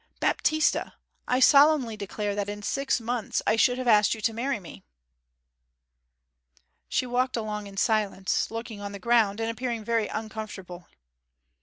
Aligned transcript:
'Baptista, 0.19 0.95
I 1.27 1.39
solemnly 1.39 1.95
declare 1.95 2.33
that 2.33 2.49
in 2.49 2.63
six 2.63 2.99
months 2.99 3.43
I 3.45 3.55
should 3.55 3.77
have 3.77 3.87
asked 3.87 4.15
you 4.15 4.21
to 4.21 4.33
marry 4.33 4.59
me.' 4.59 4.83
She 6.89 7.05
walked 7.05 7.37
along 7.37 7.67
in 7.67 7.77
silence, 7.77 8.49
looking 8.49 8.81
on 8.81 8.93
the 8.93 8.97
ground, 8.97 9.39
and 9.39 9.51
appearing 9.51 9.83
very 9.83 10.07
uncomfortable. 10.07 10.87